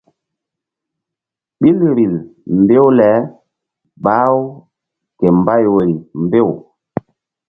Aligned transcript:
Ɓil 1.59 1.77
vbil 1.91 2.13
mbew 2.61 2.85
le 2.99 3.09
bah-u 4.03 4.41
ke 5.19 5.25
mbay 5.39 5.63
woyri 5.73 5.95
mbew. 6.23 6.49